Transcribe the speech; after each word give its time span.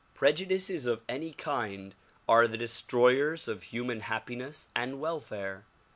Prejudices 0.15 0.87
of 0.87 1.03
any 1.07 1.31
kind 1.31 1.93
are 2.27 2.47
the 2.47 2.57
destroyers 2.57 3.47
of 3.47 3.61
human 3.61 3.99
happiness 3.99 4.67
and 4.75 4.99
welfare. 4.99 5.65